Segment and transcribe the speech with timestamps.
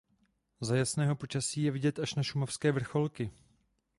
[0.61, 3.31] Za jasného počasí je vidět až na šumavské vrcholky.